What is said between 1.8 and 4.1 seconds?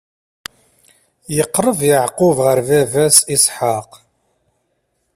Yeɛqub ɣer baba-s Isḥaq.